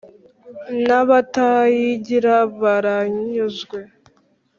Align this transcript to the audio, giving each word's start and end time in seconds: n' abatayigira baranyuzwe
n' 0.83 0.91
abatayigira 0.99 2.35
baranyuzwe 2.61 3.79